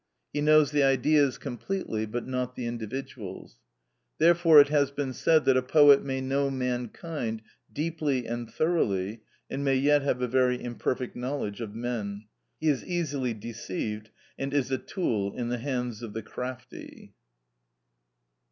He 0.33 0.41
knows 0.41 0.71
the 0.71 0.81
Ideas 0.81 1.37
completely 1.37 2.07
but 2.07 2.25
not 2.25 2.55
the 2.55 2.65
individuals. 2.65 3.59
Therefore 4.17 4.59
it 4.59 4.69
has 4.69 4.89
been 4.89 5.13
said 5.13 5.45
that 5.45 5.55
a 5.55 5.61
poet 5.61 6.03
may 6.03 6.21
know 6.21 6.49
mankind 6.49 7.43
deeply 7.71 8.25
and 8.25 8.49
thoroughly, 8.49 9.21
and 9.47 9.63
may 9.63 9.75
yet 9.75 10.01
have 10.01 10.19
a 10.23 10.27
very 10.27 10.59
imperfect 10.59 11.15
knowledge 11.15 11.61
of 11.61 11.75
men. 11.75 12.25
He 12.59 12.67
is 12.69 12.83
easily 12.83 13.35
deceived, 13.35 14.09
and 14.39 14.55
is 14.55 14.71
a 14.71 14.79
tool 14.79 15.37
in 15.37 15.49
the 15.49 15.59
hands 15.59 16.01
of 16.01 16.13
the 16.13 16.23
crafty. 16.23 17.13